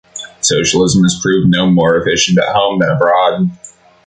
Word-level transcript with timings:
Socialism 0.41 1.03
has 1.03 1.19
proved 1.21 1.51
no 1.51 1.69
more 1.69 1.95
efficient 1.95 2.39
at 2.39 2.55
home 2.55 2.79
than 2.79 2.89
abroad. 2.89 3.51